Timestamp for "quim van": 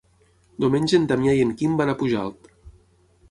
1.59-1.93